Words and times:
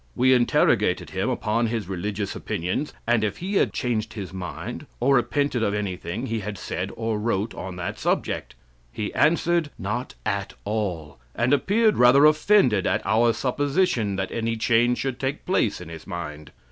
We 0.15 0.33
interrogated 0.33 1.11
him 1.11 1.29
upon 1.29 1.67
his 1.67 1.87
religious 1.87 2.35
opinions, 2.35 2.91
and 3.05 3.23
if 3.23 3.37
he 3.37 3.57
had 3.57 3.71
changed 3.71 4.13
his 4.13 4.33
mind, 4.33 4.87
or 4.99 5.17
repented 5.17 5.61
of 5.61 5.75
anything 5.75 6.25
he 6.25 6.39
had 6.39 6.57
said 6.57 6.89
or 6.95 7.19
wrote 7.19 7.53
on 7.53 7.75
that 7.75 7.99
subject. 7.99 8.55
He 8.91 9.13
answered, 9.13 9.69
"Not 9.77 10.15
at 10.25 10.55
all," 10.65 11.19
and 11.35 11.53
appeared 11.53 11.97
rather 11.99 12.25
offended 12.25 12.87
at 12.87 13.05
our 13.05 13.31
supposition 13.31 14.15
that 14.15 14.31
any 14.31 14.57
change 14.57 14.97
should 14.97 15.19
take 15.19 15.45
place 15.45 15.79
in 15.79 15.89
his 15.89 16.07
mind. 16.07 16.51